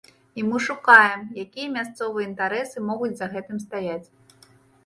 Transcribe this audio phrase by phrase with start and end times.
[0.39, 4.07] І мы шукаем, якія мясцовыя інтарэсы могуць за гэтым стаяць.